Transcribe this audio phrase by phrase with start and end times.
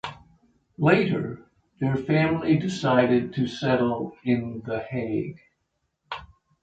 [0.79, 1.45] Later,
[1.79, 5.39] their family decided to settle in The Hague.